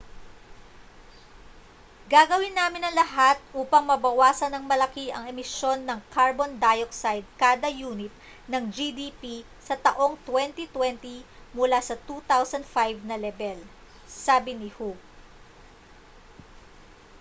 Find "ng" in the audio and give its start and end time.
5.85-5.99, 8.51-8.65